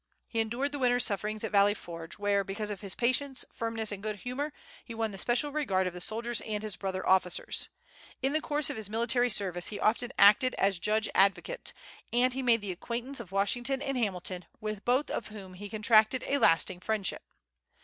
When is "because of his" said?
2.43-2.95